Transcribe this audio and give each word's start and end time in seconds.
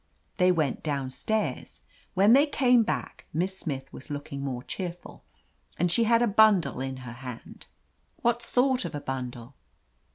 "They 0.37 0.51
went 0.51 0.81
down 0.81 1.11
stairs. 1.11 1.81
When 2.15 2.33
they 2.33 2.47
came 2.47 2.81
back 2.81 3.27
Miss 3.33 3.55
Smith 3.55 3.93
was 3.93 4.09
looking 4.09 4.41
more 4.41 4.63
cheerful, 4.63 5.23
and 5.77 5.91
she 5.91 6.05
had 6.05 6.23
a 6.23 6.27
bundle 6.27 6.79
in 6.81 6.97
her 7.05 7.13
hand." 7.13 7.67
"What 8.23 8.41
sort 8.41 8.83
of 8.83 8.95
a 8.95 8.99
bundle 9.01 9.53